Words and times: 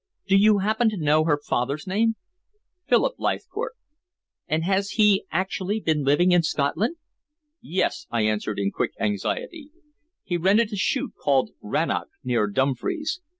"Do 0.25 0.35
you 0.35 0.57
happen 0.57 0.89
to 0.89 0.97
know 0.97 1.25
her 1.25 1.37
father's 1.39 1.85
name?" 1.85 2.15
"Philip 2.87 3.17
Leithcourt." 3.19 3.73
"And 4.47 4.63
has 4.63 4.93
he 4.97 5.25
actually 5.29 5.79
been 5.79 6.03
living 6.03 6.31
in 6.31 6.41
Scotland?" 6.41 6.95
"Yes," 7.61 8.07
I 8.09 8.21
answered 8.23 8.57
in 8.57 8.71
quick 8.71 8.93
anxiety. 8.99 9.69
"He 10.23 10.37
rented 10.37 10.73
a 10.73 10.75
shoot 10.75 11.13
called 11.21 11.51
Rannoch, 11.61 12.09
near 12.23 12.47
Dumfries. 12.47 13.21